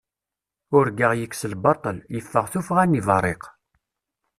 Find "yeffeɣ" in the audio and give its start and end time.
2.13-2.45